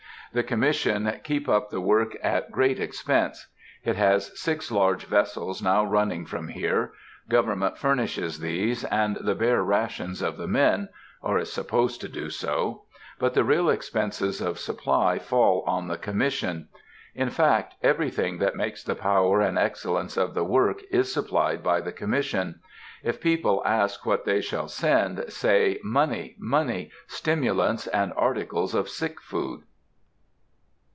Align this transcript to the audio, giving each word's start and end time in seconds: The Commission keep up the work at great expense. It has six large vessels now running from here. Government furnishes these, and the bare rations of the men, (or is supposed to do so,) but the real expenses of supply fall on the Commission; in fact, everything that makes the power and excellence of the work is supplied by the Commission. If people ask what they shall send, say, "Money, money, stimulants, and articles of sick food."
The 0.33 0.43
Commission 0.43 1.11
keep 1.25 1.49
up 1.49 1.71
the 1.71 1.81
work 1.81 2.15
at 2.23 2.53
great 2.53 2.79
expense. 2.79 3.47
It 3.83 3.97
has 3.97 4.31
six 4.39 4.71
large 4.71 5.03
vessels 5.07 5.61
now 5.61 5.83
running 5.83 6.25
from 6.25 6.47
here. 6.47 6.93
Government 7.27 7.77
furnishes 7.77 8.39
these, 8.39 8.85
and 8.85 9.17
the 9.17 9.35
bare 9.35 9.61
rations 9.61 10.21
of 10.21 10.37
the 10.37 10.47
men, 10.47 10.87
(or 11.21 11.37
is 11.37 11.51
supposed 11.51 11.99
to 11.99 12.07
do 12.07 12.29
so,) 12.29 12.83
but 13.19 13.33
the 13.33 13.43
real 13.43 13.69
expenses 13.69 14.39
of 14.39 14.57
supply 14.57 15.19
fall 15.19 15.65
on 15.67 15.89
the 15.89 15.97
Commission; 15.97 16.69
in 17.13 17.29
fact, 17.29 17.75
everything 17.83 18.37
that 18.37 18.55
makes 18.55 18.85
the 18.85 18.95
power 18.95 19.41
and 19.41 19.59
excellence 19.59 20.15
of 20.15 20.33
the 20.33 20.45
work 20.45 20.79
is 20.91 21.11
supplied 21.11 21.61
by 21.61 21.81
the 21.81 21.91
Commission. 21.91 22.61
If 23.03 23.19
people 23.19 23.61
ask 23.65 24.05
what 24.05 24.23
they 24.23 24.39
shall 24.39 24.69
send, 24.69 25.25
say, 25.29 25.79
"Money, 25.83 26.37
money, 26.39 26.89
stimulants, 27.07 27.85
and 27.87 28.13
articles 28.15 28.73
of 28.73 28.87
sick 28.87 29.19
food." 29.19 29.63